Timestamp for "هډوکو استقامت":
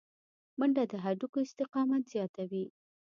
1.03-2.03